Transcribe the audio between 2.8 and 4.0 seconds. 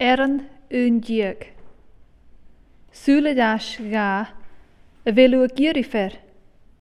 Sŵle dash